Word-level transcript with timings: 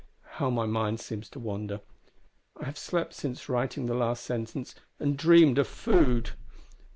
How 0.37 0.49
my 0.49 0.65
mind 0.65 0.99
seems 0.99 1.29
to 1.29 1.39
wander! 1.39 1.79
I 2.59 2.65
have 2.65 2.75
slept 2.79 3.13
since 3.13 3.47
writing 3.47 3.85
the 3.85 3.93
last 3.93 4.23
sentence, 4.23 4.73
and 4.99 5.15
dreamed 5.15 5.59
of 5.59 5.67
food! 5.67 6.31